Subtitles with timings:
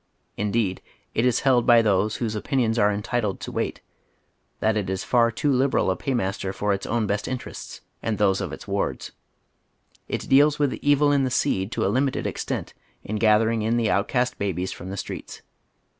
[0.35, 0.81] Indeed,
[1.13, 3.81] it is held by those whose opinions are entitled to weight
[4.59, 8.41] tliat it is far too liberal a paymaster for its own best interests and those
[8.41, 9.11] of its wards.
[10.07, 13.77] It deals with the evil in the seed to a limited extent in gathering in
[13.77, 15.43] the outcast babies from the streets.